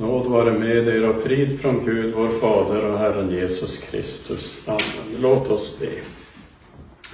Nåd 0.00 0.26
vare 0.26 0.52
med 0.52 0.88
er 0.88 1.08
och 1.08 1.22
frid 1.22 1.60
från 1.60 1.84
Gud, 1.84 2.14
vår 2.14 2.28
Fader 2.28 2.90
och 2.90 2.98
Herren 2.98 3.30
Jesus 3.30 3.78
Kristus. 3.78 4.68
Amen. 4.68 5.20
Låt 5.22 5.50
oss 5.50 5.78
be. 5.80 5.88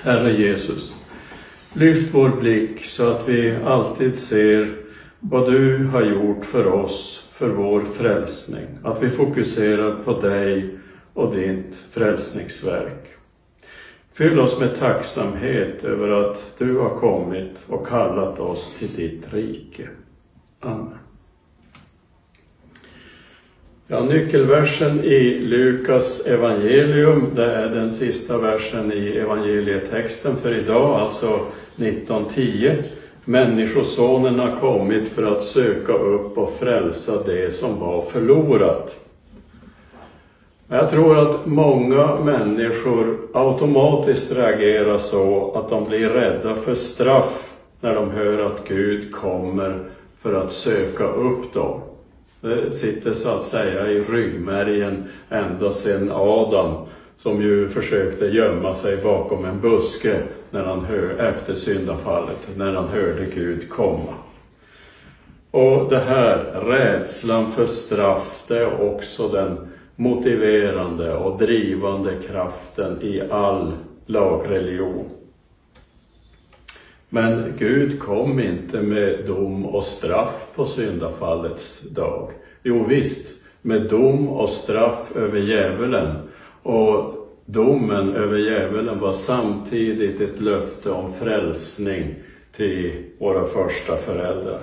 Herre 0.04 0.32
Jesus, 0.32 0.96
lyft 1.72 2.14
vår 2.14 2.29
blick 2.29 2.85
så 2.85 3.11
att 3.11 3.29
vi 3.29 3.57
alltid 3.64 4.19
ser 4.19 4.77
vad 5.21 5.53
du 5.53 5.85
har 5.85 6.03
gjort 6.03 6.45
för 6.45 6.67
oss, 6.67 7.29
för 7.32 7.48
vår 7.48 7.84
frälsning. 7.84 8.66
Att 8.82 9.03
vi 9.03 9.11
fokuserar 9.11 10.03
på 10.05 10.21
dig 10.21 10.79
och 11.12 11.34
ditt 11.34 11.77
frälsningsverk. 11.91 13.09
Fyll 14.12 14.41
oss 14.41 14.61
med 14.61 14.79
tacksamhet 14.79 15.84
över 15.84 16.09
att 16.09 16.55
du 16.59 16.77
har 16.79 16.98
kommit 16.98 17.64
och 17.68 17.87
kallat 17.87 18.41
oss 18.41 18.79
till 18.79 18.96
ditt 18.96 19.32
rike. 19.32 19.89
Amen. 20.61 21.05
Ja, 23.88 24.02
nyckelversen 24.02 25.04
i 25.04 25.38
Lukas 25.40 26.26
evangelium, 26.26 27.30
det 27.34 27.54
är 27.54 27.68
den 27.68 27.90
sista 27.90 28.38
versen 28.38 28.92
i 28.92 29.16
evangelietexten 29.16 30.36
för 30.36 30.54
idag, 30.54 31.00
alltså 31.00 31.26
1910. 31.26 32.72
Människosonen 33.24 34.38
har 34.38 34.56
kommit 34.56 35.09
för 35.09 35.22
att 35.32 35.42
söka 35.42 35.92
upp 35.92 36.38
och 36.38 36.52
frälsa 36.52 37.22
det 37.26 37.50
som 37.50 37.80
var 37.80 38.00
förlorat. 38.00 39.00
Jag 40.68 40.90
tror 40.90 41.18
att 41.18 41.46
många 41.46 42.16
människor 42.16 43.18
automatiskt 43.32 44.37
reagerar 44.37 44.98
så 44.98 45.52
att 45.54 45.70
de 45.70 45.84
blir 45.84 46.09
rädda 46.09 46.54
för 46.54 46.74
straff 46.74 47.52
när 47.80 47.95
de 47.95 48.10
hör 48.10 48.38
att 48.38 48.68
Gud 48.68 49.12
kommer 49.12 49.84
för 50.18 50.34
att 50.34 50.52
söka 50.52 51.04
upp 51.04 51.52
dem. 51.52 51.80
Det 52.40 52.72
sitter 52.72 53.12
så 53.12 53.28
att 53.28 53.45
säga 53.45 53.90
i 53.90 54.00
ryggmärgen 54.02 55.04
ända 55.30 55.73
sedan 55.73 56.10
Adam, 56.12 56.74
som 57.16 57.43
ju 57.43 57.68
försökte 57.68 58.26
gömma 58.26 58.74
sig 58.74 58.96
bakom 58.96 59.45
en 59.45 59.60
buske 59.60 60.23
när 60.51 60.65
han 60.65 60.84
hör, 60.84 61.18
efter 61.18 61.54
syndafallet, 61.54 62.48
när 62.56 62.74
han 62.74 62.88
hörde 62.88 63.26
Gud 63.34 63.70
komma. 63.70 64.15
Och 65.50 65.91
det 65.91 65.98
här, 65.98 66.37
rädslan 66.60 67.50
för 67.50 67.66
straff, 67.66 68.44
det 68.48 68.59
är 68.59 68.91
också 68.91 69.28
den 69.28 69.59
motiverande 69.97 71.15
och 71.15 71.38
drivande 71.38 72.15
kraften 72.28 73.03
i 73.03 73.22
all 73.31 73.72
lagreligion. 74.06 75.04
Men 77.09 77.54
Gud 77.59 78.00
kom 78.00 78.41
inte 78.41 78.82
med 78.82 79.26
dom 79.26 79.66
och 79.66 79.84
straff 79.84 80.50
på 80.54 80.66
syndafallets 80.66 81.81
dag. 81.81 82.31
Jo 82.62 82.84
visst, 82.84 83.37
med 83.62 83.82
dom 83.82 84.28
och 84.28 84.50
straff 84.50 85.16
över 85.16 85.41
djävulen. 85.41 86.16
Och 86.62 87.15
domen 87.44 88.15
över 88.15 88.38
djävulen 88.38 89.00
var 89.00 89.12
samtidigt 89.12 90.21
ett 90.21 90.41
löfte 90.41 90.91
om 90.91 91.12
frälsning 91.12 92.15
till 92.56 93.04
våra 93.19 93.44
första 93.44 93.97
föräldrar. 93.97 94.62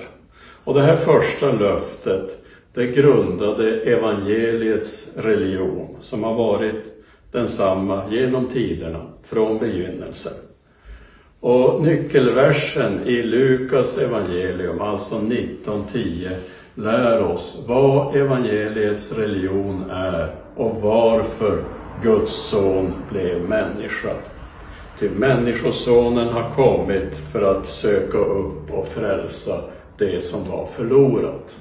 Och 0.64 0.74
det 0.74 0.82
här 0.82 0.96
första 0.96 1.52
löftet, 1.52 2.46
det 2.74 2.88
grundade 2.88 3.82
evangeliets 3.82 5.18
religion 5.18 5.96
som 6.02 6.24
har 6.24 6.34
varit 6.34 6.84
densamma 7.32 8.04
genom 8.12 8.48
tiderna, 8.48 9.02
från 9.24 9.60
begynnelsen. 9.60 10.53
Och 11.44 11.82
nyckelversen 11.82 13.04
i 13.06 13.24
Lukas 13.24 13.98
evangelium, 13.98 14.82
alltså 14.82 15.16
19.10, 15.16 16.30
lär 16.76 17.24
oss 17.24 17.64
vad 17.68 18.16
evangeliets 18.16 19.18
religion 19.18 19.90
är 19.90 20.36
och 20.56 20.76
varför 20.76 21.64
Guds 22.04 22.32
son 22.32 22.94
blev 23.12 23.42
människa. 23.42 24.14
Till 25.00 25.12
Människosonen 25.12 26.28
har 26.28 26.50
kommit 26.56 27.18
för 27.18 27.42
att 27.42 27.66
söka 27.68 28.18
upp 28.18 28.72
och 28.72 28.88
frälsa 28.88 29.62
det 29.98 30.24
som 30.24 30.50
var 30.50 30.66
förlorat. 30.66 31.58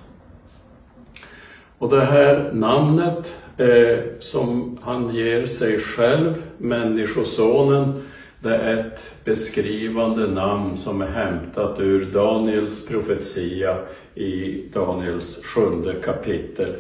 Och 1.79 1.91
det 1.91 2.05
här 2.05 2.51
namnet 2.53 3.43
eh, 3.57 3.99
som 4.19 4.79
han 4.83 5.15
ger 5.15 5.47
sig 5.47 5.79
själv, 5.79 6.35
Människosonen, 6.59 8.03
det 8.43 8.57
är 8.57 8.77
ett 8.77 9.15
beskrivande 9.25 10.27
namn 10.27 10.77
som 10.77 11.03
är 11.03 11.07
hämtat 11.07 11.81
ur 11.81 12.05
Daniels 12.05 12.87
profetia 12.87 13.77
i 14.15 14.63
Daniels 14.73 15.45
sjunde 15.45 15.95
kapitel. 15.95 16.75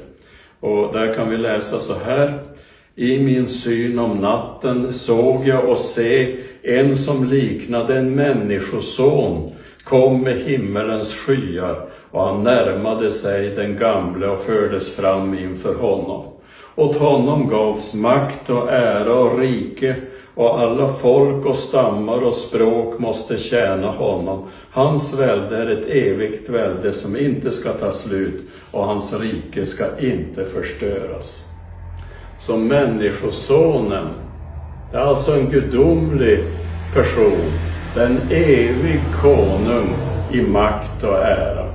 Och 0.60 0.92
där 0.92 1.14
kan 1.14 1.30
vi 1.30 1.36
läsa 1.36 1.78
så 1.78 1.94
här. 2.04 2.38
I 2.94 3.18
min 3.18 3.48
syn 3.48 3.98
om 3.98 4.18
natten 4.18 4.92
såg 4.92 5.46
jag 5.46 5.68
och 5.68 5.78
se 5.78 6.36
en 6.62 6.96
som 6.96 7.24
liknade 7.24 7.98
en 7.98 8.14
människoson 8.14 9.50
kom 9.84 10.20
med 10.20 10.36
himmelens 10.36 11.14
skyar 11.14 11.88
och 12.10 12.22
han 12.22 12.42
närmade 12.42 13.10
sig 13.10 13.48
den 13.48 13.78
gamle 13.78 14.26
och 14.26 14.40
fördes 14.40 14.96
fram 14.96 15.38
inför 15.38 15.74
honom. 15.74 16.24
Åt 16.74 16.96
honom 16.96 17.48
gavs 17.48 17.94
makt 17.94 18.50
och 18.50 18.72
ära 18.72 19.14
och 19.14 19.38
rike 19.38 19.96
och 20.34 20.60
alla 20.60 20.88
folk 20.88 21.46
och 21.46 21.56
stammar 21.56 22.24
och 22.24 22.34
språk 22.34 22.98
måste 22.98 23.38
tjäna 23.38 23.90
honom. 23.90 24.48
Hans 24.70 25.18
välde 25.18 25.56
är 25.56 25.66
ett 25.66 25.86
evigt 25.86 26.48
välde 26.48 26.92
som 26.92 27.16
inte 27.16 27.52
ska 27.52 27.72
ta 27.72 27.92
slut 27.92 28.40
och 28.70 28.84
hans 28.84 29.20
rike 29.20 29.66
ska 29.66 29.84
inte 30.00 30.44
förstöras. 30.44 31.48
Så 32.38 32.56
Människosonen, 32.56 34.08
det 34.90 34.96
är 34.96 35.00
alltså 35.00 35.32
en 35.32 35.50
gudomlig 35.50 36.38
person, 36.94 37.52
den 37.94 38.18
evig 38.30 39.00
konung 39.22 39.94
i 40.32 40.42
makt 40.42 41.04
och 41.04 41.18
ära. 41.18 41.66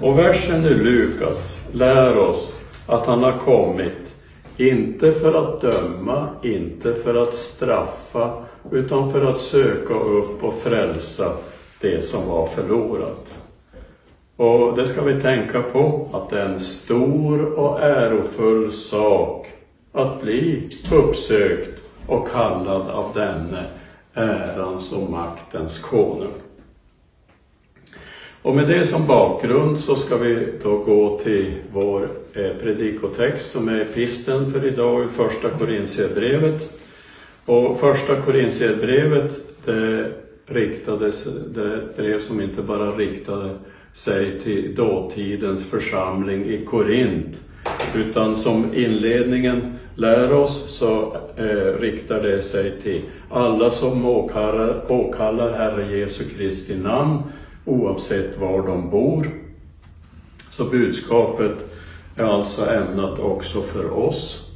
Och 0.00 0.18
versen 0.18 0.64
i 0.64 0.74
Lukas 0.74 1.68
lär 1.72 2.18
oss 2.18 2.60
att 2.86 3.06
han 3.06 3.22
har 3.22 3.38
kommit 3.38 4.10
inte 4.60 5.12
för 5.12 5.34
att 5.34 5.60
döma, 5.60 6.28
inte 6.42 6.94
för 6.94 7.14
att 7.14 7.34
straffa, 7.34 8.44
utan 8.70 9.12
för 9.12 9.24
att 9.24 9.40
söka 9.40 9.94
upp 9.94 10.44
och 10.44 10.54
frälsa 10.54 11.32
det 11.80 12.04
som 12.04 12.28
var 12.28 12.46
förlorat. 12.46 13.34
Och 14.36 14.76
det 14.76 14.86
ska 14.86 15.02
vi 15.02 15.22
tänka 15.22 15.62
på, 15.62 16.08
att 16.12 16.30
det 16.30 16.40
är 16.40 16.46
en 16.46 16.60
stor 16.60 17.58
och 17.58 17.80
ärofull 17.80 18.70
sak 18.70 19.46
att 19.92 20.22
bli 20.22 20.70
uppsökt 20.92 21.82
och 22.06 22.28
kallad 22.28 22.90
av 22.90 23.10
denne 23.14 23.64
ärans 24.14 24.92
och 24.92 25.10
maktens 25.10 25.78
konung. 25.78 26.32
Och 28.42 28.56
med 28.56 28.68
det 28.68 28.84
som 28.84 29.06
bakgrund 29.06 29.80
så 29.80 29.96
ska 29.96 30.16
vi 30.16 30.46
då 30.62 30.78
gå 30.78 31.18
till 31.18 31.54
vår 31.72 32.08
eh, 32.34 32.50
predikotext 32.62 33.50
som 33.50 33.68
är 33.68 33.80
episteln 33.80 34.52
för 34.52 34.66
idag 34.66 35.04
i 35.04 35.08
första 35.08 35.48
Korintierbrevet. 35.48 36.80
Och 37.46 37.80
första 37.80 38.16
Korintierbrevet 38.16 39.32
det 39.64 40.12
riktades, 40.46 41.24
det 41.54 41.62
är 41.62 41.76
ett 41.76 41.96
brev 41.96 42.20
som 42.20 42.40
inte 42.40 42.62
bara 42.62 42.96
riktade 42.96 43.50
sig 43.92 44.40
till 44.40 44.74
dåtidens 44.74 45.70
församling 45.70 46.44
i 46.44 46.64
Korint, 46.64 47.36
utan 47.96 48.36
som 48.36 48.74
inledningen 48.74 49.78
lär 49.94 50.32
oss 50.32 50.78
så 50.78 51.16
eh, 51.36 51.80
riktar 51.80 52.22
det 52.22 52.42
sig 52.42 52.80
till 52.82 53.00
alla 53.30 53.70
som 53.70 54.06
åkallar, 54.06 54.92
åkallar 54.92 55.52
Herre 55.52 55.96
Jesu 55.98 56.24
Kristi 56.36 56.76
namn 56.78 57.22
oavsett 57.64 58.38
var 58.38 58.66
de 58.66 58.90
bor. 58.90 59.26
Så 60.50 60.64
budskapet 60.64 61.76
är 62.16 62.24
alltså 62.24 62.70
ämnat 62.70 63.18
också 63.18 63.60
för 63.60 63.98
oss. 63.98 64.46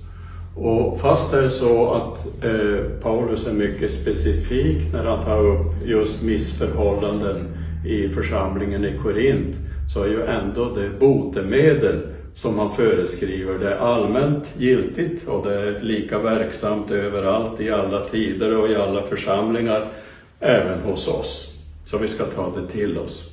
Och 0.57 1.01
fast 1.01 1.33
det 1.33 1.45
är 1.45 1.49
så 1.49 1.95
att 1.95 2.45
eh, 2.45 2.85
Paulus 3.03 3.47
är 3.47 3.53
mycket 3.53 3.91
specifik 3.91 4.93
när 4.93 5.05
han 5.05 5.25
tar 5.25 5.47
upp 5.47 5.87
just 5.87 6.23
missförhållanden 6.23 7.57
i 7.87 8.09
församlingen 8.09 8.85
i 8.85 8.99
Korint, 9.03 9.57
så 9.95 10.03
är 10.03 10.09
ju 10.09 10.23
ändå 10.23 10.75
det 10.75 11.01
botemedel 11.01 12.01
som 12.35 12.59
han 12.59 12.73
föreskriver, 12.73 13.59
det 13.59 13.71
är 13.71 13.77
allmänt 13.77 14.55
giltigt 14.59 15.29
och 15.29 15.47
det 15.47 15.55
är 15.55 15.81
lika 15.81 16.19
verksamt 16.19 16.91
överallt 16.91 17.61
i 17.61 17.71
alla 17.71 18.05
tider 18.05 18.57
och 18.57 18.71
i 18.71 18.77
alla 18.77 19.03
församlingar, 19.03 19.83
även 20.41 20.81
hos 20.81 21.09
oss. 21.09 21.54
Så 21.85 21.99
vi 21.99 22.09
ska 22.09 22.25
ta 22.25 22.53
det 22.57 22.73
till 22.73 22.99
oss. 22.99 23.31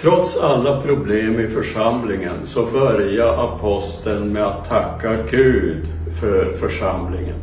Trots 0.00 0.40
alla 0.40 0.82
problem 0.82 1.40
i 1.40 1.46
församlingen 1.46 2.36
så 2.44 2.66
börjar 2.66 3.44
aposteln 3.44 4.32
med 4.32 4.46
att 4.46 4.68
tacka 4.68 5.16
Gud 5.30 5.86
för 6.20 6.52
församlingen. 6.52 7.38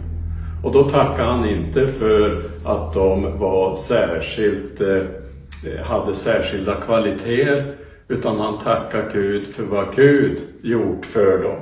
Och 0.64 0.72
då 0.72 0.84
tackar 0.84 1.24
han 1.24 1.50
inte 1.50 1.88
för 1.88 2.44
att 2.66 2.94
de 2.94 3.38
var 3.38 3.76
särskilt, 3.76 4.82
eh, 4.82 5.86
hade 5.86 6.16
särskilda 6.16 6.76
kvaliteter, 6.76 7.76
utan 8.08 8.40
han 8.40 8.60
tackar 8.60 9.12
Gud 9.14 9.48
för 9.48 9.64
vad 9.64 9.96
Gud 9.96 10.40
gjort 10.62 11.06
för 11.06 11.44
dem. 11.44 11.60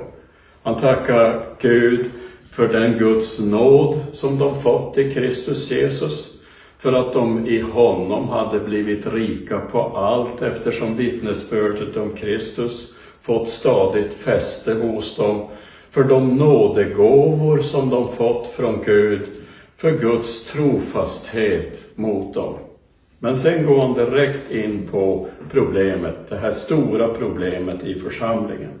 Han 0.62 0.76
tackar 0.76 1.46
Gud 1.60 2.06
för 2.50 2.68
den 2.68 2.98
Guds 2.98 3.40
nåd 3.40 3.96
som 4.12 4.38
de 4.38 4.62
fått 4.62 4.98
i 4.98 5.12
Kristus 5.12 5.70
Jesus, 5.70 6.41
för 6.82 6.92
att 6.92 7.12
de 7.12 7.46
i 7.46 7.60
honom 7.60 8.28
hade 8.28 8.60
blivit 8.60 9.06
rika 9.06 9.58
på 9.58 9.80
allt 9.80 10.42
eftersom 10.42 10.96
vittnesbördet 10.96 11.96
om 11.96 12.12
Kristus 12.12 12.94
fått 13.20 13.48
stadigt 13.48 14.14
fäste 14.14 14.74
hos 14.74 15.16
dem, 15.16 15.48
för 15.90 16.04
de 16.04 16.36
nådegåvor 16.36 17.58
som 17.58 17.90
de 17.90 18.08
fått 18.08 18.46
från 18.46 18.82
Gud, 18.84 19.20
för 19.76 19.90
Guds 19.90 20.52
trofasthet 20.52 21.86
mot 21.94 22.34
dem. 22.34 22.54
Men 23.18 23.38
sen 23.38 23.66
går 23.66 23.80
han 23.80 23.94
direkt 23.94 24.52
in 24.52 24.88
på 24.90 25.26
problemet, 25.50 26.16
det 26.28 26.36
här 26.36 26.52
stora 26.52 27.08
problemet 27.08 27.84
i 27.84 27.94
församlingen. 27.94 28.72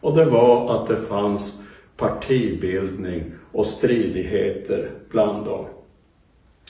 Och 0.00 0.16
det 0.16 0.24
var 0.24 0.74
att 0.74 0.88
det 0.88 0.96
fanns 0.96 1.62
partibildning 1.96 3.24
och 3.52 3.66
stridigheter 3.66 4.90
bland 5.10 5.44
dem. 5.44 5.64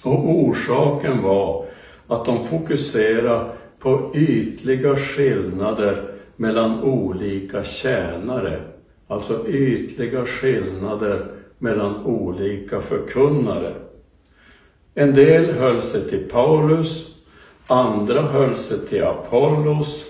Och 0.02 0.28
orsaken 0.28 1.22
var 1.22 1.64
att 2.06 2.24
de 2.24 2.44
fokuserade 2.44 3.50
på 3.78 4.12
ytliga 4.14 4.96
skillnader 4.96 6.10
mellan 6.36 6.82
olika 6.82 7.64
tjänare. 7.64 8.62
Alltså 9.06 9.48
ytliga 9.48 10.26
skillnader 10.26 11.26
mellan 11.58 12.04
olika 12.04 12.80
förkunnare. 12.80 13.74
En 14.94 15.14
del 15.14 15.50
höll 15.50 15.82
sig 15.82 16.08
till 16.08 16.28
Paulus, 16.30 17.16
andra 17.66 18.22
höll 18.22 18.56
sig 18.56 18.86
till 18.86 19.04
Apollos, 19.04 20.04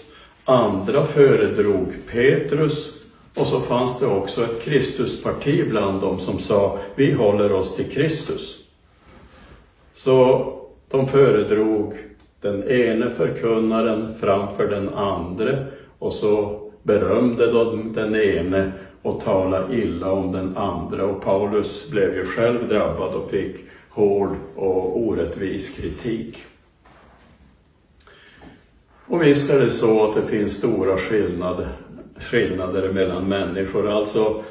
andra 0.44 1.04
föredrog 1.04 1.92
Petrus 2.10 2.94
och 3.34 3.46
så 3.46 3.60
fanns 3.60 3.98
det 3.98 4.06
också 4.06 4.44
ett 4.44 4.62
Kristusparti 4.62 5.68
bland 5.68 6.00
dem 6.00 6.20
som 6.20 6.38
sa 6.38 6.78
vi 6.94 7.12
håller 7.12 7.52
oss 7.52 7.76
till 7.76 7.90
Kristus. 7.90 8.67
Så 9.98 10.44
de 10.88 11.06
föredrog 11.06 11.94
den 12.40 12.68
ene 12.68 13.10
förkunnaren 13.10 14.14
framför 14.20 14.68
den 14.68 14.88
andre 14.88 15.66
och 15.98 16.12
så 16.12 16.60
berömde 16.82 17.52
de 17.52 17.92
den 17.92 18.14
ene 18.14 18.72
och 19.02 19.20
talade 19.20 19.76
illa 19.76 20.12
om 20.12 20.32
den 20.32 20.56
andra 20.56 21.04
och 21.04 21.22
Paulus 21.22 21.90
blev 21.90 22.14
ju 22.14 22.24
själv 22.24 22.68
drabbad 22.68 23.14
och 23.14 23.30
fick 23.30 23.56
hård 23.88 24.36
och 24.56 24.98
orättvis 24.98 25.76
kritik. 25.76 26.38
Och 29.06 29.22
visst 29.22 29.50
är 29.50 29.60
det 29.60 29.70
så 29.70 30.08
att 30.08 30.14
det 30.14 30.26
finns 30.26 30.52
stora 30.52 30.96
skillnader, 30.96 31.68
skillnader 32.16 32.92
mellan 32.92 33.28
människor, 33.28 33.90
alltså 33.90 34.42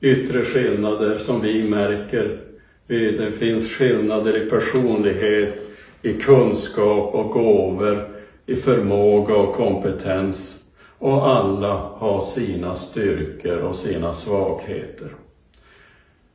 yttre 0.00 0.44
skillnader 0.44 1.18
som 1.18 1.40
vi 1.40 1.68
märker. 1.68 2.49
Det 2.90 3.32
finns 3.38 3.72
skillnader 3.72 4.46
i 4.46 4.50
personlighet, 4.50 5.54
i 6.02 6.12
kunskap 6.12 7.14
och 7.14 7.30
gåvor, 7.30 8.08
i 8.46 8.56
förmåga 8.56 9.34
och 9.34 9.54
kompetens. 9.54 10.64
Och 10.98 11.28
alla 11.28 11.72
har 11.74 12.20
sina 12.20 12.74
styrkor 12.74 13.56
och 13.56 13.76
sina 13.76 14.12
svagheter. 14.12 15.08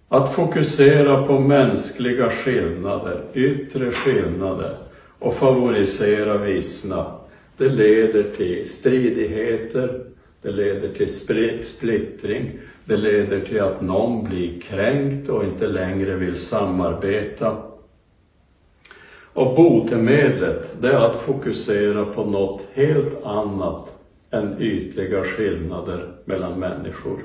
Att 0.07 0.35
fokusera 0.35 1.27
på 1.27 1.39
mänskliga 1.39 2.29
skillnader, 2.29 3.21
yttre 3.33 3.91
skillnader 3.91 4.71
och 5.19 5.35
favorisera 5.35 6.37
vissna, 6.37 7.11
det 7.57 7.69
leder 7.69 8.23
till 8.37 8.69
stridigheter, 8.69 10.03
det 10.41 10.51
leder 10.51 10.89
till 10.89 11.09
splittring, 11.63 12.51
det 12.85 12.97
leder 12.97 13.39
till 13.39 13.61
att 13.61 13.81
någon 13.81 14.23
blir 14.23 14.61
kränkt 14.61 15.29
och 15.29 15.43
inte 15.43 15.67
längre 15.67 16.15
vill 16.15 16.37
samarbeta. 16.37 17.57
Och 19.33 19.55
botemedlet, 19.55 20.81
det 20.81 20.87
är 20.87 21.09
att 21.09 21.21
fokusera 21.21 22.05
på 22.05 22.25
något 22.25 22.63
helt 22.73 23.25
annat 23.25 23.95
än 24.31 24.61
ytliga 24.61 25.23
skillnader 25.23 26.13
mellan 26.25 26.59
människor. 26.59 27.19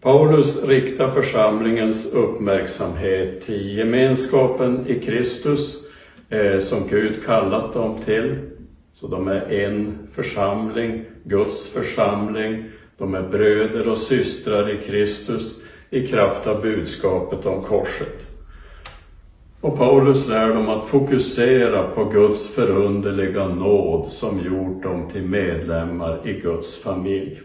Paulus 0.00 0.64
riktar 0.64 1.10
församlingens 1.10 2.12
uppmärksamhet 2.12 3.40
till 3.40 3.78
gemenskapen 3.78 4.86
i 4.86 5.00
Kristus 5.00 5.86
eh, 6.28 6.58
som 6.58 6.88
Gud 6.88 7.24
kallat 7.24 7.72
dem 7.72 7.98
till. 8.04 8.36
Så 8.92 9.08
de 9.08 9.28
är 9.28 9.52
en 9.52 9.98
församling, 10.12 11.04
Guds 11.24 11.72
församling. 11.72 12.64
De 13.02 13.14
är 13.14 13.22
bröder 13.22 13.90
och 13.90 13.98
systrar 13.98 14.70
i 14.70 14.78
Kristus 14.82 15.62
i 15.90 16.06
kraft 16.06 16.46
av 16.46 16.62
budskapet 16.62 17.46
om 17.46 17.62
korset. 17.62 18.30
Och 19.60 19.78
Paulus 19.78 20.28
lär 20.28 20.48
dem 20.48 20.68
att 20.68 20.88
fokusera 20.88 21.82
på 21.82 22.04
Guds 22.04 22.54
förunderliga 22.54 23.48
nåd 23.48 24.08
som 24.08 24.40
gjort 24.40 24.82
dem 24.82 25.08
till 25.08 25.22
medlemmar 25.22 26.28
i 26.28 26.32
Guds 26.32 26.82
familj. 26.82 27.40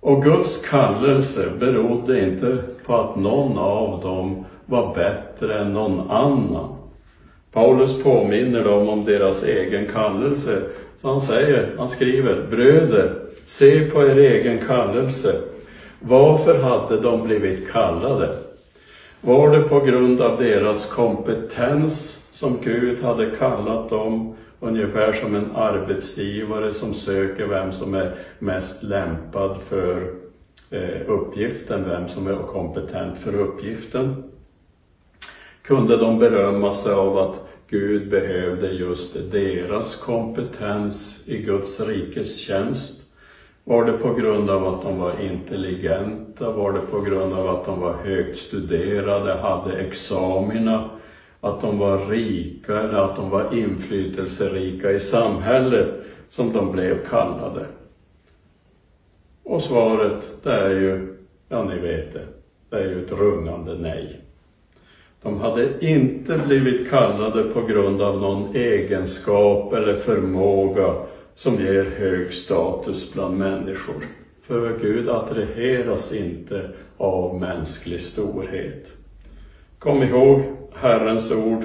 Och 0.00 0.22
Guds 0.22 0.68
kallelse 0.68 1.50
berodde 1.60 2.24
inte 2.24 2.58
på 2.86 2.96
att 2.96 3.16
någon 3.16 3.58
av 3.58 4.00
dem 4.00 4.44
var 4.66 4.94
bättre 4.94 5.58
än 5.58 5.72
någon 5.72 6.10
annan. 6.10 6.76
Paulus 7.52 8.02
påminner 8.02 8.64
dem 8.64 8.88
om 8.88 9.04
deras 9.04 9.44
egen 9.44 9.92
kallelse. 9.92 10.62
Så 11.00 11.08
han 11.08 11.20
säger, 11.20 11.74
han 11.78 11.88
skriver, 11.88 12.46
bröder, 12.50 13.23
se 13.46 13.90
på 13.90 14.02
er 14.02 14.16
egen 14.16 14.66
kallelse. 14.66 15.40
Varför 16.00 16.62
hade 16.62 17.00
de 17.00 17.22
blivit 17.22 17.70
kallade? 17.70 18.36
Var 19.20 19.50
det 19.50 19.68
på 19.68 19.80
grund 19.80 20.20
av 20.20 20.42
deras 20.42 20.92
kompetens 20.92 22.26
som 22.32 22.58
Gud 22.64 23.02
hade 23.02 23.30
kallat 23.30 23.90
dem 23.90 24.36
ungefär 24.60 25.12
som 25.12 25.34
en 25.34 25.56
arbetsgivare 25.56 26.74
som 26.74 26.94
söker 26.94 27.46
vem 27.46 27.72
som 27.72 27.94
är 27.94 28.14
mest 28.38 28.82
lämpad 28.82 29.60
för 29.60 30.14
eh, 30.70 31.10
uppgiften, 31.10 31.84
vem 31.88 32.08
som 32.08 32.26
är 32.26 32.36
kompetent 32.36 33.18
för 33.18 33.40
uppgiften. 33.40 34.24
Kunde 35.62 35.96
de 35.96 36.18
berömma 36.18 36.74
sig 36.74 36.92
av 36.92 37.18
att 37.18 37.48
Gud 37.68 38.10
behövde 38.10 38.72
just 38.72 39.32
deras 39.32 39.96
kompetens 39.96 41.22
i 41.26 41.38
Guds 41.38 41.80
rikes 41.80 42.38
tjänst? 42.38 43.03
Var 43.64 43.84
det 43.84 43.92
på 43.92 44.14
grund 44.14 44.50
av 44.50 44.66
att 44.66 44.82
de 44.82 44.98
var 44.98 45.12
intelligenta? 45.20 46.50
Var 46.50 46.72
det 46.72 46.80
på 46.80 47.00
grund 47.00 47.32
av 47.32 47.48
att 47.48 47.64
de 47.64 47.80
var 47.80 47.92
högt 47.92 48.36
studerade, 48.36 49.34
hade 49.34 49.76
examina? 49.76 50.90
att 51.44 51.60
de 51.60 51.78
var 51.78 51.98
rika 51.98 52.78
eller 52.78 52.98
att 52.98 53.16
de 53.16 53.30
var 53.30 53.54
inflytelserika 53.54 54.92
i 54.92 55.00
samhället 55.00 56.00
som 56.28 56.52
de 56.52 56.72
blev 56.72 57.06
kallade. 57.06 57.66
Och 59.42 59.62
svaret, 59.62 60.42
det 60.42 60.52
är 60.52 60.70
ju, 60.70 61.16
ja 61.48 61.62
ni 61.62 61.78
vet 61.78 62.12
det, 62.12 62.26
det 62.70 62.76
är 62.76 62.88
ju 62.88 63.04
ett 63.04 63.12
rungande 63.12 63.74
nej. 63.74 64.20
De 65.22 65.38
hade 65.38 65.86
inte 65.86 66.38
blivit 66.46 66.90
kallade 66.90 67.42
på 67.42 67.62
grund 67.62 68.02
av 68.02 68.20
någon 68.20 68.56
egenskap 68.56 69.72
eller 69.72 69.94
förmåga 69.94 70.94
som 71.34 71.54
ger 71.54 71.84
hög 71.84 72.34
status 72.34 73.12
bland 73.12 73.38
människor. 73.38 74.04
För 74.42 74.78
Gud 74.78 75.08
attraheras 75.08 76.14
inte 76.14 76.70
av 76.96 77.40
mänsklig 77.40 78.00
storhet. 78.00 78.92
Kom 79.78 80.02
ihåg 80.02 80.42
Herrens 80.74 81.32
ord 81.32 81.64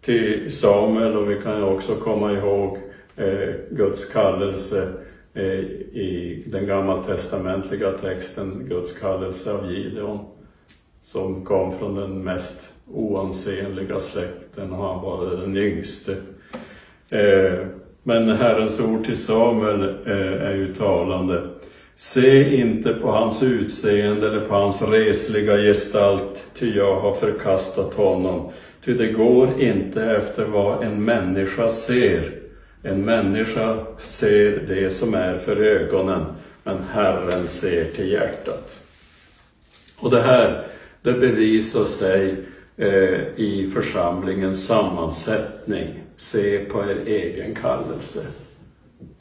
till 0.00 0.52
Samuel 0.52 1.16
och 1.16 1.30
vi 1.30 1.42
kan 1.42 1.56
ju 1.56 1.62
också 1.62 1.94
komma 1.94 2.32
ihåg 2.32 2.78
eh, 3.16 3.54
Guds 3.70 4.12
kallelse 4.12 4.92
eh, 5.34 5.60
i 5.94 6.44
den 6.46 6.66
gammaltestamentliga 6.66 7.92
texten, 7.92 8.66
Guds 8.68 8.98
kallelse 8.98 9.52
av 9.52 9.72
Gideon, 9.72 10.18
som 11.02 11.44
kom 11.44 11.78
från 11.78 11.94
den 11.94 12.24
mest 12.24 12.74
oansenliga 12.86 14.00
släkten 14.00 14.72
och 14.72 14.84
han 14.84 15.02
var 15.02 15.26
den 15.26 15.56
yngste. 15.56 16.16
Eh, 17.08 17.66
men 18.02 18.28
Herrens 18.28 18.80
ord 18.80 19.04
till 19.04 19.24
Samuel 19.24 19.82
eh, 20.06 20.42
är 20.46 20.54
ju 20.54 20.74
talande. 20.74 21.48
Se 21.96 22.56
inte 22.56 22.94
på 22.94 23.10
hans 23.10 23.42
utseende 23.42 24.28
eller 24.28 24.40
på 24.40 24.54
hans 24.54 24.82
resliga 24.82 25.56
gestalt, 25.56 26.42
ty 26.58 26.76
jag 26.76 27.00
har 27.00 27.14
förkastat 27.14 27.94
honom. 27.94 28.50
Ty 28.84 28.94
det 28.94 29.12
går 29.12 29.60
inte 29.60 30.04
efter 30.04 30.44
vad 30.44 30.82
en 30.82 31.04
människa 31.04 31.68
ser. 31.68 32.32
En 32.82 33.04
människa 33.04 33.78
ser 33.98 34.64
det 34.68 34.90
som 34.90 35.14
är 35.14 35.38
för 35.38 35.56
ögonen, 35.56 36.24
men 36.64 36.76
Herren 36.92 37.48
ser 37.48 37.84
till 37.84 38.12
hjärtat. 38.12 38.84
Och 39.98 40.10
det 40.10 40.22
här, 40.22 40.66
det 41.02 41.12
bevisar 41.12 41.84
sig 41.84 42.34
eh, 42.76 43.20
i 43.36 43.70
församlingens 43.74 44.66
sammansättning. 44.66 46.02
Se 46.18 46.64
på 46.64 46.82
er 46.82 46.96
egen 47.06 47.54
kallelse. 47.54 48.26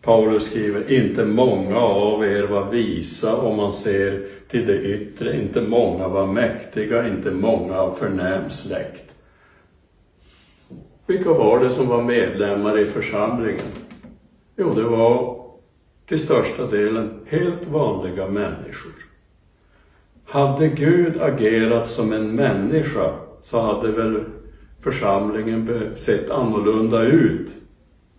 Paulus 0.02 0.50
skriver, 0.50 0.92
inte 0.92 1.26
många 1.26 1.78
av 1.78 2.26
er 2.26 2.44
var 2.44 2.72
visa 2.72 3.36
om 3.38 3.58
man 3.58 3.72
ser 3.72 4.26
till 4.48 4.68
det 4.68 4.82
yttre, 4.82 5.36
inte 5.38 5.62
många 5.62 6.08
var 6.08 6.28
mäktiga, 6.28 7.08
inte 7.08 7.32
många 7.32 7.80
av 7.80 7.92
förnäm 7.92 8.50
släkt. 8.50 9.14
Vilka 11.08 11.34
var 11.34 11.60
det 11.60 11.70
som 11.70 11.88
var 11.88 12.04
medlemmar 12.04 12.80
i 12.80 12.86
församlingen? 12.86 13.66
Jo, 14.56 14.74
det 14.74 14.84
var 14.84 15.40
till 16.06 16.20
största 16.20 16.68
delen 16.68 17.20
helt 17.26 17.68
vanliga 17.68 18.28
människor. 18.28 18.94
Hade 20.26 20.68
Gud 20.68 21.22
agerat 21.22 21.90
som 21.90 22.14
en 22.14 22.36
människa 22.36 23.14
så 23.42 23.62
hade 23.62 23.92
väl 23.92 24.24
församlingen 24.82 25.92
sett 25.96 26.32
annorlunda 26.32 27.02
ut. 27.02 27.50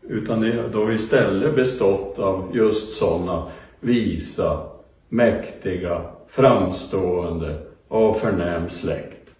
Utan 0.02 0.52
då 0.72 0.92
istället 0.92 1.54
bestått 1.54 2.18
av 2.18 2.50
just 2.54 2.92
sådana 2.92 3.50
visa, 3.80 4.60
mäktiga, 5.08 6.02
framstående 6.28 7.58
och 7.88 8.16
förnäm 8.16 8.68
släkt. 8.68 9.34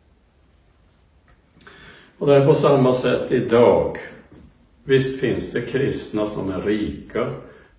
Och 2.18 2.26
det 2.26 2.34
är 2.34 2.46
på 2.46 2.54
samma 2.54 2.92
sätt 2.92 3.32
idag. 3.32 3.98
Visst 4.84 5.20
finns 5.20 5.52
det 5.52 5.60
kristna 5.60 6.26
som 6.26 6.50
är 6.50 6.62
rika. 6.62 7.32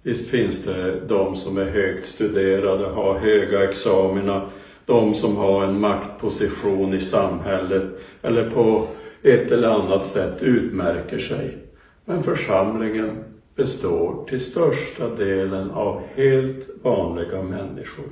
Visst 0.03 0.29
finns 0.29 0.65
det 0.65 0.99
de 1.07 1.35
som 1.35 1.57
är 1.57 1.65
högt 1.65 2.05
studerade, 2.05 2.85
har 2.85 3.19
höga 3.19 3.69
examina, 3.69 4.49
de 4.85 5.13
som 5.15 5.37
har 5.37 5.63
en 5.63 5.79
maktposition 5.79 6.93
i 6.93 7.01
samhället 7.01 7.83
eller 8.21 8.49
på 8.49 8.87
ett 9.21 9.51
eller 9.51 9.67
annat 9.67 10.05
sätt 10.05 10.43
utmärker 10.43 11.19
sig. 11.19 11.57
Men 12.05 12.23
församlingen 12.23 13.23
består 13.55 14.25
till 14.27 14.41
största 14.41 15.15
delen 15.15 15.71
av 15.71 16.01
helt 16.15 16.69
vanliga 16.81 17.41
människor. 17.41 18.05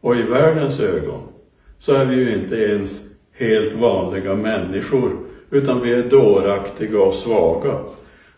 Och 0.00 0.16
i 0.16 0.22
världens 0.22 0.80
ögon 0.80 1.22
så 1.78 1.94
är 1.94 2.04
vi 2.04 2.16
ju 2.16 2.34
inte 2.34 2.56
ens 2.56 3.14
helt 3.32 3.74
vanliga 3.74 4.34
människor, 4.34 5.16
utan 5.50 5.80
vi 5.80 5.94
är 5.94 6.10
dåraktiga 6.10 7.00
och 7.00 7.14
svaga. 7.14 7.78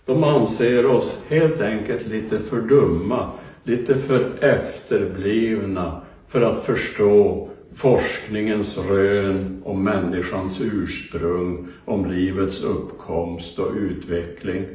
De 0.04 0.24
anser 0.24 0.86
oss 0.86 1.24
helt 1.28 1.60
enkelt 1.60 2.06
lite 2.06 2.38
för 2.38 2.60
dumma, 2.60 3.30
lite 3.62 3.94
för 3.94 4.30
efterblivna 4.40 6.00
för 6.28 6.42
att 6.42 6.64
förstå 6.64 7.48
forskningens 7.76 8.78
rön 8.78 9.62
om 9.64 9.84
människans 9.84 10.60
ursprung, 10.60 11.68
om 11.84 12.10
livets 12.10 12.62
uppkomst 12.62 13.58
och 13.58 13.72
utveckling. 13.74 14.66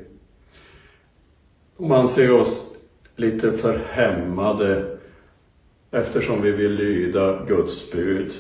De 1.77 1.91
anser 1.91 2.31
oss 2.31 2.75
lite 3.15 3.51
för 3.51 3.81
hämmade 3.89 4.97
eftersom 5.91 6.41
vi 6.41 6.51
vill 6.51 6.73
lyda 6.73 7.45
Guds 7.45 7.91
bud. 7.91 8.33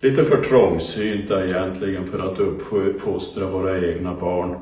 Lite 0.00 0.24
för 0.24 0.44
trångsynta 0.44 1.46
egentligen 1.46 2.06
för 2.06 2.18
att 2.18 2.38
uppfostra 2.38 3.46
våra 3.46 3.86
egna 3.88 4.14
barn. 4.14 4.58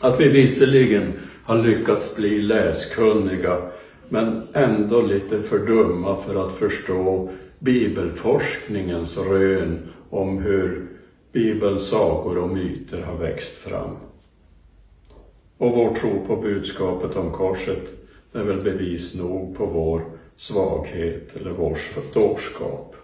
Att 0.00 0.20
vi 0.20 0.28
visserligen 0.28 1.12
har 1.44 1.62
lyckats 1.62 2.16
bli 2.16 2.42
läskunniga 2.42 3.70
men 4.08 4.42
ändå 4.52 5.00
lite 5.00 5.38
för 5.38 5.58
dumma 5.58 6.16
för 6.16 6.46
att 6.46 6.52
förstå 6.52 7.28
bibelforskningens 7.58 9.18
rön 9.18 9.78
om 10.10 10.38
hur 10.38 10.88
Bibelns 11.32 11.88
sagor 11.88 12.38
och 12.38 12.48
myter 12.48 13.02
har 13.02 13.16
växt 13.16 13.58
fram. 13.58 13.96
Och 15.58 15.72
vår 15.72 15.94
tro 15.94 16.26
på 16.26 16.36
budskapet 16.36 17.16
om 17.16 17.32
korset 17.32 17.88
är 18.32 18.42
väl 18.42 18.60
bevis 18.60 19.14
nog 19.14 19.56
på 19.56 19.66
vår 19.66 20.02
svaghet 20.36 21.36
eller 21.36 21.50
vår 21.50 21.78
dårskap. 22.14 22.96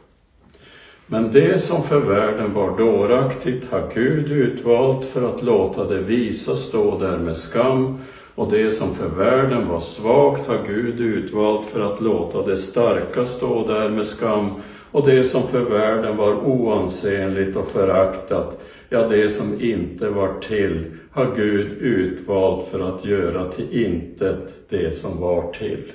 Men 1.07 1.33
det 1.33 1.59
som 1.59 1.83
för 1.83 2.00
världen 2.00 2.54
var 2.54 2.78
dåraktigt 2.78 3.71
har 3.71 3.90
Gud 3.95 4.33
utvalt 4.33 5.07
för 5.07 5.35
att 5.35 5.42
låta 5.42 5.85
det 5.85 6.00
visa 6.00 6.57
stå 6.57 6.99
där 6.99 7.19
med 7.19 7.37
skam 7.37 7.99
och 8.41 8.51
det 8.51 8.71
som 8.71 8.95
för 8.95 9.09
världen 9.09 9.69
var 9.69 9.81
svagt 9.81 10.47
har 10.47 10.67
Gud 10.67 11.01
utvalt 11.01 11.67
för 11.67 11.93
att 11.93 12.01
låta 12.01 12.47
det 12.47 12.57
starka 12.57 13.25
stå 13.25 13.67
där 13.67 13.89
med 13.89 14.07
skam 14.07 14.51
och 14.91 15.07
det 15.07 15.25
som 15.25 15.43
för 15.43 15.61
världen 15.61 16.17
var 16.17 16.33
oansenligt 16.33 17.57
och 17.57 17.69
föraktat, 17.69 18.61
ja 18.89 19.09
det 19.09 19.31
som 19.31 19.61
inte 19.61 20.09
var 20.09 20.41
till, 20.41 20.85
har 21.11 21.35
Gud 21.37 21.73
utvalt 21.73 22.69
för 22.69 22.81
att 22.81 23.05
göra 23.05 23.53
till 23.53 23.85
intet 23.87 24.69
det 24.69 24.97
som 24.97 25.21
var 25.21 25.53
till. 25.53 25.93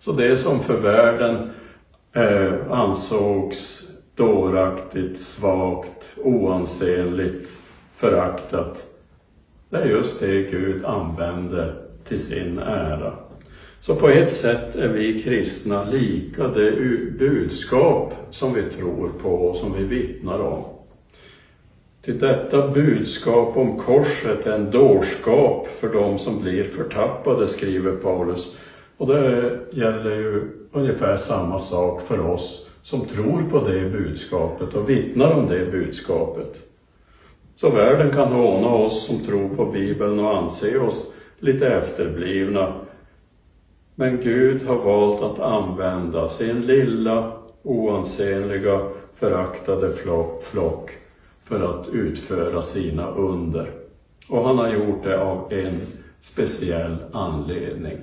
Så 0.00 0.12
det 0.12 0.36
som 0.36 0.60
för 0.60 0.80
världen 0.80 1.50
eh, 2.12 2.52
ansågs 2.70 3.90
dåraktigt, 4.14 5.20
svagt, 5.20 6.16
oansenligt, 6.24 7.50
föraktat, 7.96 8.93
det 9.74 9.80
är 9.80 9.86
just 9.86 10.20
det 10.20 10.42
Gud 10.42 10.84
använder 10.84 11.74
till 12.08 12.18
sin 12.18 12.58
ära. 12.58 13.12
Så 13.80 13.94
på 13.94 14.08
ett 14.08 14.32
sätt 14.32 14.76
är 14.76 14.88
vi 14.88 15.22
kristna 15.22 15.84
lika 15.84 16.48
det 16.48 16.70
budskap 17.18 18.14
som 18.30 18.54
vi 18.54 18.62
tror 18.62 19.10
på 19.22 19.28
och 19.28 19.56
som 19.56 19.72
vi 19.72 19.84
vittnar 19.84 20.38
om. 20.38 20.64
Till 22.02 22.18
detta 22.18 22.68
budskap 22.68 23.56
om 23.56 23.78
korset 23.78 24.46
är 24.46 24.52
en 24.52 24.70
dårskap 24.70 25.68
för 25.80 25.92
dem 25.92 26.18
som 26.18 26.42
blir 26.42 26.64
förtappade, 26.64 27.48
skriver 27.48 27.92
Paulus. 27.92 28.56
Och 28.96 29.06
det 29.06 29.58
gäller 29.70 30.14
ju 30.14 30.42
ungefär 30.72 31.16
samma 31.16 31.58
sak 31.58 32.02
för 32.02 32.20
oss 32.20 32.66
som 32.82 33.06
tror 33.06 33.42
på 33.50 33.68
det 33.68 33.90
budskapet 33.90 34.74
och 34.74 34.90
vittnar 34.90 35.32
om 35.32 35.48
det 35.48 35.70
budskapet. 35.72 36.73
Så 37.56 37.70
världen 37.70 38.10
kan 38.10 38.32
håna 38.32 38.68
oss 38.68 39.06
som 39.06 39.24
tror 39.24 39.48
på 39.48 39.64
Bibeln 39.64 40.18
och 40.18 40.36
anse 40.36 40.78
oss 40.78 41.14
lite 41.38 41.68
efterblivna. 41.68 42.72
Men 43.94 44.20
Gud 44.20 44.62
har 44.62 44.76
valt 44.76 45.22
att 45.22 45.38
använda 45.38 46.28
sin 46.28 46.60
lilla, 46.60 47.32
oansenliga, 47.62 48.88
föraktade 49.14 49.92
flock 50.42 50.90
för 51.44 51.60
att 51.60 51.88
utföra 51.88 52.62
sina 52.62 53.10
under. 53.10 53.70
Och 54.28 54.44
han 54.44 54.58
har 54.58 54.68
gjort 54.68 55.04
det 55.04 55.20
av 55.20 55.52
en 55.52 55.78
speciell 56.20 56.96
anledning. 57.12 57.98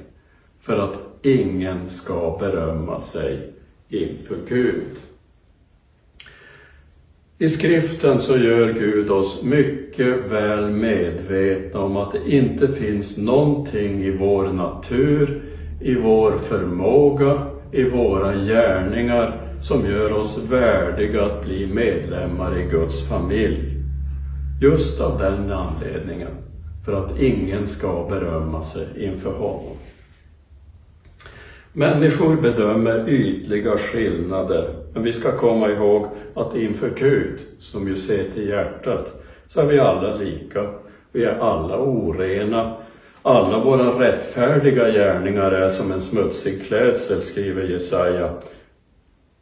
För 0.60 0.80
att 0.80 1.00
ingen 1.22 1.90
ska 1.90 2.38
berömma 2.40 3.00
sig 3.00 3.54
inför 3.90 4.36
Gud. 4.48 4.98
I 7.42 7.50
skriften 7.50 8.20
så 8.20 8.38
gör 8.38 8.74
Gud 8.74 9.10
oss 9.10 9.44
mycket 9.44 10.32
väl 10.32 10.70
medvetna 10.70 11.80
om 11.80 11.98
att 11.98 12.12
det 12.12 12.32
inte 12.32 12.68
finns 12.68 13.18
någonting 13.18 14.04
i 14.04 14.12
vår 14.12 14.44
natur, 14.54 15.42
i 15.80 15.96
vår 15.96 16.38
förmåga, 16.38 17.38
i 17.72 17.84
våra 17.84 18.36
gärningar 18.36 19.42
som 19.62 19.88
gör 19.90 20.12
oss 20.12 20.52
värdiga 20.52 21.26
att 21.26 21.46
bli 21.46 21.68
medlemmar 21.68 22.60
i 22.60 22.64
Guds 22.64 23.10
familj. 23.10 23.78
Just 24.62 25.02
av 25.02 25.20
den 25.20 25.52
anledningen, 25.52 26.32
för 26.86 26.94
att 26.94 27.20
ingen 27.20 27.68
ska 27.68 28.08
berömma 28.10 28.64
sig 28.64 28.88
inför 28.98 29.34
honom. 29.34 29.78
Människor 31.74 32.42
bedömer 32.42 33.10
ytliga 33.10 33.78
skillnader, 33.78 34.81
men 34.94 35.04
vi 35.04 35.14
ska 35.14 35.38
komma 35.38 35.70
ihåg 35.70 36.08
att 36.34 36.56
inför 36.56 36.90
Gud, 36.90 37.40
som 37.60 37.88
ju 37.88 37.98
ser 37.98 38.24
till 38.24 38.50
hjärtat, 38.50 39.24
så 39.48 39.62
är 39.62 39.66
vi 39.66 39.80
alla 39.80 40.16
lika. 40.16 40.70
Vi 41.12 41.24
är 41.24 41.40
alla 41.40 41.78
orena. 41.78 42.74
Alla 43.22 43.60
våra 43.60 44.00
rättfärdiga 44.00 44.92
gärningar 44.92 45.52
är 45.52 45.70
som 45.70 45.92
en 45.92 46.02
smutsig 46.02 46.68
klädsel, 46.68 47.22
skriver 47.22 47.64
Jesaja. 47.64 48.34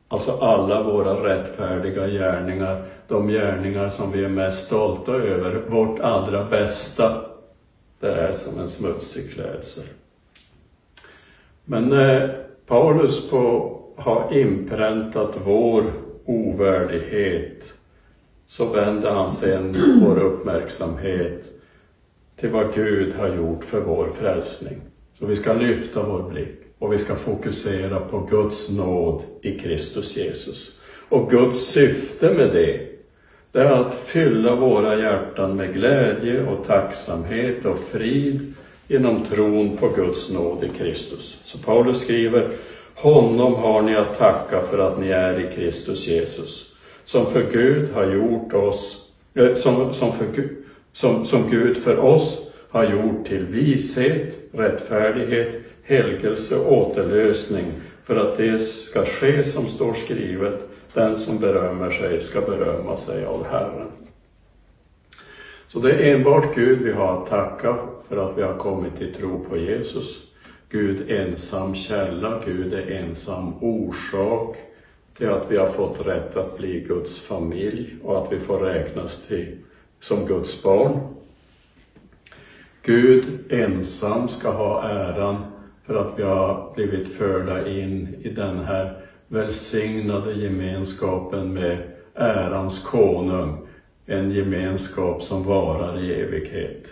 Alltså 0.07 0.31
alla 0.31 0.83
våra 0.83 1.29
rättfärdiga 1.29 2.07
gärningar, 2.07 2.83
de 3.07 3.27
gärningar 3.27 3.89
som 3.89 4.11
vi 4.11 4.23
är 4.23 4.29
mest 4.29 4.65
stolta 4.65 5.11
över, 5.11 5.61
vårt 5.67 5.99
allra 5.99 6.45
bästa, 6.45 7.21
det 7.99 8.11
är 8.11 8.31
som 8.31 8.59
en 8.59 8.69
smutsig 8.69 9.31
klädsel. 9.33 9.83
Men 11.65 11.93
eh, 11.93 12.29
Paulus 12.67 13.29
på, 13.29 13.75
har 13.99 14.37
inpräntat 14.37 15.37
vår 15.43 15.83
ovärdighet 16.25 17.73
så 18.47 18.65
vänder 18.65 19.11
han 19.11 19.31
sen 19.31 19.75
vår 20.03 20.19
uppmärksamhet 20.19 21.45
till 22.35 22.49
vad 22.49 22.73
Gud 22.75 23.13
har 23.13 23.35
gjort 23.35 23.63
för 23.63 23.81
vår 23.81 24.09
frälsning. 24.19 24.77
Så 25.13 25.25
vi 25.25 25.35
ska 25.35 25.53
lyfta 25.53 26.03
vår 26.03 26.29
blick 26.29 26.59
och 26.79 26.93
vi 26.93 26.97
ska 26.97 27.15
fokusera 27.15 27.99
på 27.99 28.19
Guds 28.19 28.77
nåd 28.77 29.21
i 29.41 29.59
Kristus 29.59 30.17
Jesus. 30.17 30.79
Och 31.09 31.29
Guds 31.31 31.65
syfte 31.65 32.33
med 32.33 32.49
det, 32.53 32.81
det 33.51 33.59
är 33.59 33.71
att 33.71 33.95
fylla 33.95 34.55
våra 34.55 34.99
hjärtan 34.99 35.55
med 35.55 35.73
glädje 35.73 36.45
och 36.45 36.65
tacksamhet 36.65 37.65
och 37.65 37.79
frid 37.79 38.53
genom 38.87 39.25
tron 39.25 39.77
på 39.77 39.89
Guds 39.89 40.33
nåd 40.33 40.63
i 40.63 40.69
Kristus. 40.77 41.41
Så 41.45 41.57
Paulus 41.57 42.01
skriver, 42.01 42.51
honom 42.99 43.55
har 43.55 43.81
ni 43.81 43.95
att 43.95 44.17
tacka 44.17 44.61
för 44.61 44.79
att 44.79 44.99
ni 44.99 45.09
är 45.09 45.39
i 45.39 45.55
Kristus 45.55 46.07
Jesus, 46.07 46.75
som 47.05 47.25
för 47.25 47.43
Gud 47.51 47.89
har 47.93 48.05
gjort 48.05 48.53
oss, 48.53 49.09
eh, 49.33 49.55
som, 49.55 49.93
som, 49.93 50.13
för, 50.13 50.27
som, 50.93 51.25
som 51.25 51.49
Gud 51.49 51.77
för 51.77 51.97
oss 51.97 52.51
har 52.69 52.83
gjort 52.83 53.27
till 53.27 53.45
vishet, 53.45 54.35
rättfärdighet, 54.51 55.51
helgelse 55.83 56.55
och 56.55 56.73
återlösning 56.73 57.65
för 58.03 58.15
att 58.15 58.37
det 58.37 58.59
ska 58.59 59.05
ske 59.05 59.43
som 59.43 59.65
står 59.65 59.93
skrivet, 59.93 60.69
den 60.93 61.17
som 61.17 61.39
berömmer 61.39 61.89
sig 61.89 62.21
ska 62.21 62.41
berömma 62.41 62.97
sig 62.97 63.25
av 63.25 63.45
Herren. 63.45 63.87
Så 65.67 65.79
det 65.79 65.91
är 65.91 66.15
enbart 66.15 66.55
Gud 66.55 66.79
vi 66.79 66.91
har 66.91 67.21
att 67.21 67.29
tacka 67.29 67.77
för 68.07 68.17
att 68.17 68.37
vi 68.37 68.41
har 68.41 68.57
kommit 68.57 68.97
till 68.97 69.13
tro 69.13 69.45
på 69.49 69.57
Jesus. 69.57 70.28
Gud 70.71 71.11
ensam 71.11 71.75
källa, 71.75 72.41
Gud 72.45 72.73
är 72.73 72.91
ensam 72.91 73.53
orsak 73.61 74.57
till 75.17 75.29
att 75.29 75.51
vi 75.51 75.57
har 75.57 75.67
fått 75.67 76.07
rätt 76.07 76.37
att 76.37 76.57
bli 76.57 76.79
Guds 76.79 77.27
familj 77.27 77.95
och 78.03 78.23
att 78.23 78.33
vi 78.33 78.39
får 78.39 78.59
räknas 78.59 79.27
till 79.27 79.57
som 79.99 80.25
Guds 80.25 80.63
barn. 80.63 80.99
Gud 82.81 83.25
ensam 83.49 84.27
ska 84.27 84.51
ha 84.51 84.83
äran 84.83 85.37
för 85.85 85.95
att 85.95 86.19
vi 86.19 86.23
har 86.23 86.73
blivit 86.75 87.13
förda 87.13 87.69
in 87.69 88.15
i 88.21 88.29
den 88.29 88.59
här 88.59 89.01
välsignade 89.27 90.33
gemenskapen 90.33 91.53
med 91.53 91.91
ärans 92.13 92.83
konung, 92.83 93.67
en 94.05 94.31
gemenskap 94.31 95.23
som 95.23 95.43
varar 95.43 95.99
i 95.99 96.21
evighet. 96.21 96.87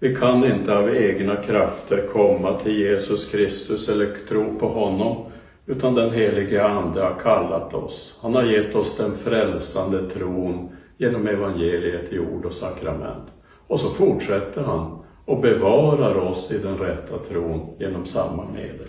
Vi 0.00 0.16
kan 0.16 0.44
inte 0.44 0.78
av 0.78 0.96
egna 0.96 1.36
krafter 1.36 2.08
komma 2.12 2.60
till 2.60 2.78
Jesus 2.78 3.30
Kristus 3.30 3.88
eller 3.88 4.14
tro 4.28 4.58
på 4.58 4.68
honom, 4.68 5.24
utan 5.66 5.94
den 5.94 6.10
helige 6.10 6.64
Ande 6.64 7.02
har 7.02 7.14
kallat 7.22 7.74
oss. 7.74 8.18
Han 8.22 8.34
har 8.34 8.42
gett 8.42 8.74
oss 8.74 8.96
den 8.96 9.12
frälsande 9.12 10.10
tron 10.10 10.68
genom 10.98 11.26
evangeliet 11.26 12.12
i 12.12 12.18
ord 12.18 12.44
och 12.44 12.52
sakrament. 12.52 13.24
Och 13.66 13.80
så 13.80 13.88
fortsätter 13.88 14.62
han 14.62 14.98
och 15.24 15.40
bevarar 15.40 16.14
oss 16.14 16.52
i 16.52 16.58
den 16.58 16.78
rätta 16.78 17.18
tron 17.18 17.66
genom 17.78 18.06
samma 18.06 18.44
medel. 18.54 18.88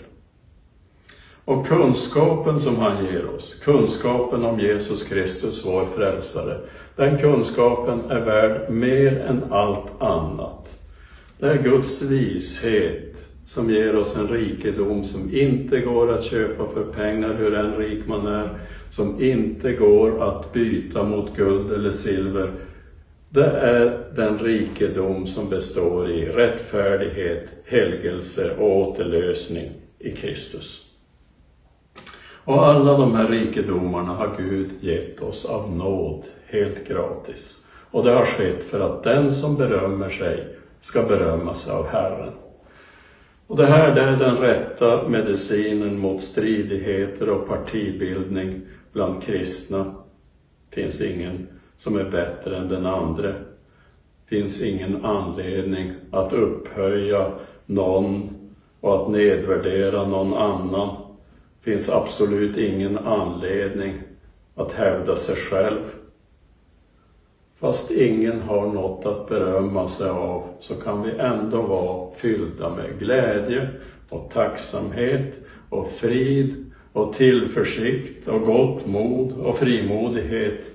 Och 1.46 1.68
kunskapen 1.68 2.60
som 2.60 2.76
han 2.76 3.06
ger 3.06 3.36
oss, 3.36 3.60
kunskapen 3.64 4.46
om 4.46 4.60
Jesus 4.60 5.04
Kristus, 5.04 5.66
vår 5.66 5.86
frälsare, 5.86 6.58
den 6.96 7.18
kunskapen 7.18 8.12
är 8.12 8.20
värd 8.20 8.70
mer 8.70 9.20
än 9.20 9.54
allt 9.54 10.02
annat. 10.02 10.79
Det 11.40 11.48
är 11.48 11.64
Guds 11.64 12.02
vishet 12.02 13.30
som 13.46 13.70
ger 13.70 13.96
oss 13.96 14.18
en 14.18 14.28
rikedom 14.28 15.04
som 15.04 15.36
inte 15.36 15.80
går 15.80 16.12
att 16.12 16.24
köpa 16.24 16.68
för 16.68 16.84
pengar, 16.84 17.34
hur 17.34 17.54
än 17.54 17.78
rik 17.78 18.08
man 18.08 18.28
är, 18.28 18.60
som 18.92 19.22
inte 19.24 19.74
går 19.74 20.24
att 20.24 20.54
byta 20.54 21.04
mot 21.04 21.36
guld 21.36 21.72
eller 21.72 21.92
silver, 21.92 22.52
det 23.30 23.46
är 23.46 24.04
den 24.16 24.38
rikedom 24.40 25.28
som 25.28 25.50
består 25.50 26.12
i 26.12 26.26
rättfärdighet, 26.26 27.48
helgelse 27.66 28.56
och 28.58 28.78
återlösning 28.78 29.72
i 30.00 30.12
Kristus. 30.12 30.86
Och 32.32 32.68
alla 32.68 32.98
de 32.98 33.16
här 33.16 33.28
rikedomarna 33.28 34.14
har 34.14 34.36
Gud 34.38 34.70
gett 34.82 35.22
oss 35.22 35.46
av 35.46 35.76
nåd, 35.76 36.26
helt 36.48 36.88
gratis. 36.88 37.68
Och 37.92 38.04
det 38.04 38.12
har 38.12 38.26
skett 38.26 38.64
för 38.64 38.80
att 38.80 39.04
den 39.04 39.34
som 39.34 39.56
berömmer 39.56 40.10
sig 40.10 40.59
ska 40.82 41.04
berömmas 41.04 41.70
av 41.70 41.88
Herren. 41.88 42.34
Och 43.48 43.58
det 43.58 43.66
här 43.66 43.96
det 43.96 44.02
är 44.02 44.18
den 44.18 44.38
rätta 44.38 45.08
medicinen 45.08 46.00
mot 46.00 46.22
stridigheter 46.22 47.30
och 47.30 47.48
partibildning 47.48 48.62
bland 48.94 49.24
kristna. 49.24 49.96
Det 50.70 50.82
finns 50.82 51.02
ingen 51.02 51.48
som 51.78 51.98
är 51.98 52.04
bättre 52.04 52.58
än 52.58 52.68
den 52.68 52.86
andra. 52.86 53.34
finns 54.26 54.64
ingen 54.64 55.06
anledning 55.06 55.94
att 56.12 56.34
upphöja 56.34 57.32
någon 57.66 58.30
och 58.82 59.04
att 59.04 59.12
nedvärdera 59.12 60.06
någon 60.06 60.34
annan. 60.34 60.96
finns 61.62 61.90
absolut 61.90 62.58
ingen 62.58 62.98
anledning 62.98 63.94
att 64.56 64.74
hävda 64.74 65.16
sig 65.16 65.36
själv. 65.36 65.82
Fast 67.60 67.92
ingen 67.92 68.42
har 68.42 68.68
något 68.68 69.06
att 69.06 69.30
berömma 69.30 69.90
sig 69.90 70.10
av 70.10 70.44
så 70.60 70.76
kan 70.76 71.02
vi 71.02 71.12
ändå 71.12 71.62
vara 71.62 72.12
fyllda 72.12 72.70
med 72.70 73.00
glädje 73.00 73.70
och 74.10 74.32
tacksamhet 74.34 75.34
och 75.70 75.88
frid 75.88 76.72
och 76.94 77.14
tillförsikt 77.14 78.28
och 78.28 78.42
gott 78.42 78.86
mod 78.86 79.34
och 79.38 79.58
frimodighet. 79.58 80.66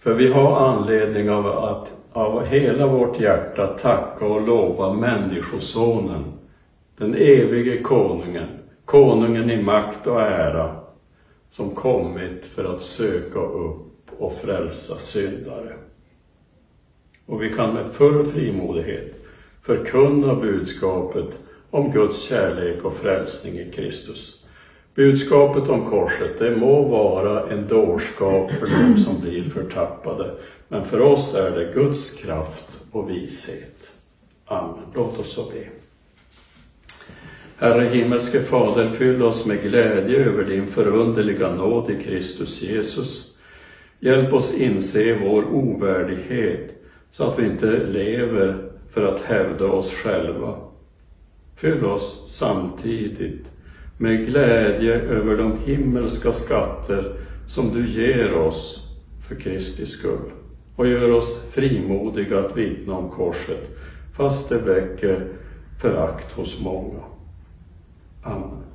För 0.00 0.14
vi 0.14 0.28
har 0.28 0.56
anledning 0.56 1.30
av 1.30 1.46
att 1.46 1.92
av 2.12 2.44
hela 2.44 2.86
vårt 2.86 3.20
hjärta 3.20 3.66
tacka 3.66 4.24
och 4.24 4.46
lova 4.46 4.92
Människosonen, 4.92 6.24
den 6.96 7.14
evige 7.14 7.82
konungen, 7.82 8.48
konungen 8.84 9.50
i 9.50 9.62
makt 9.62 10.06
och 10.06 10.20
ära, 10.20 10.76
som 11.50 11.70
kommit 11.70 12.46
för 12.46 12.74
att 12.74 12.82
söka 12.82 13.38
upp 13.38 13.95
och 14.18 14.34
frälsa 14.34 14.94
syndare. 14.94 15.72
Och 17.26 17.42
vi 17.42 17.52
kan 17.52 17.74
med 17.74 17.92
full 17.92 18.26
frimodighet 18.26 19.14
förkunna 19.62 20.34
budskapet 20.34 21.40
om 21.70 21.92
Guds 21.92 22.22
kärlek 22.22 22.84
och 22.84 22.94
frälsning 22.94 23.54
i 23.54 23.70
Kristus. 23.74 24.44
Budskapet 24.94 25.68
om 25.68 25.90
korset, 25.90 26.38
det 26.38 26.56
må 26.56 26.82
vara 26.82 27.50
en 27.50 27.68
dårskap 27.68 28.50
för 28.52 28.66
dem 28.66 28.96
som 28.96 29.20
blir 29.20 29.44
förtappade, 29.44 30.34
men 30.68 30.84
för 30.84 31.00
oss 31.00 31.34
är 31.34 31.50
det 31.50 31.72
Guds 31.74 32.14
kraft 32.14 32.80
och 32.92 33.10
vishet. 33.10 33.94
Amen. 34.44 34.84
Låt 34.94 35.18
oss 35.18 35.32
så 35.32 35.42
be. 35.42 35.66
Herre 37.58 37.88
himmelske 37.88 38.40
Fader, 38.40 38.88
fyll 38.88 39.22
oss 39.22 39.46
med 39.46 39.62
glädje 39.62 40.24
över 40.24 40.44
din 40.44 40.66
förunderliga 40.66 41.54
nåd 41.54 41.90
i 41.90 42.04
Kristus 42.04 42.62
Jesus. 42.62 43.35
Hjälp 44.06 44.32
oss 44.32 44.54
inse 44.54 45.18
vår 45.18 45.44
ovärdighet 45.44 46.74
så 47.10 47.24
att 47.24 47.38
vi 47.38 47.46
inte 47.46 47.66
lever 47.86 48.70
för 48.90 49.14
att 49.14 49.20
hävda 49.20 49.66
oss 49.66 49.92
själva. 49.92 50.58
Fyll 51.56 51.84
oss 51.84 52.24
samtidigt 52.28 53.46
med 53.98 54.26
glädje 54.26 54.94
över 54.94 55.36
de 55.36 55.58
himmelska 55.64 56.32
skatter 56.32 57.16
som 57.46 57.74
du 57.74 57.88
ger 57.88 58.34
oss 58.34 58.90
för 59.28 59.34
Kristi 59.34 59.86
skull 59.86 60.30
och 60.76 60.86
gör 60.86 61.10
oss 61.10 61.44
frimodiga 61.50 62.38
att 62.38 62.56
vittna 62.56 62.94
om 62.94 63.10
korset 63.10 63.76
fast 64.16 64.48
det 64.48 64.58
väcker 64.58 65.28
förakt 65.80 66.32
hos 66.32 66.60
många. 66.60 67.00
Amen. 68.22 68.65